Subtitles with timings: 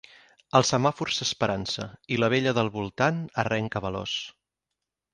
[0.59, 4.19] El semàfor s'esperança i la bella del volant arrenca veloç.